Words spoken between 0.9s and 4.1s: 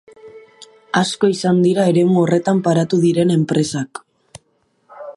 Asko izan dira eremu horretan paratu diren enpresak.